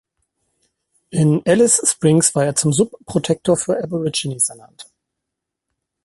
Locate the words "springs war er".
1.87-2.55